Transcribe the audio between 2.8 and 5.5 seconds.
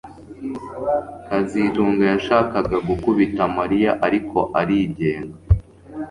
gukubita Mariya ariko arigenga